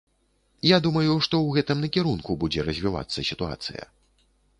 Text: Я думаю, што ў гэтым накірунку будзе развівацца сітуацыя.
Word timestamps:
Я 0.67 0.77
думаю, 0.85 1.17
што 1.25 1.35
ў 1.41 1.47
гэтым 1.57 1.83
накірунку 1.85 2.37
будзе 2.45 2.65
развівацца 2.69 3.19
сітуацыя. 3.29 3.83